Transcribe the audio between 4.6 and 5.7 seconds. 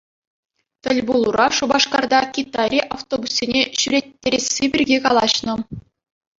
пирки калаҫнӑ.